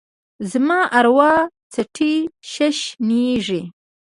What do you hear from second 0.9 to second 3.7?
اروا څټي ششنیږې